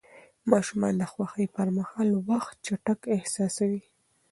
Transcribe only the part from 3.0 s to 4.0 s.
احساسوي.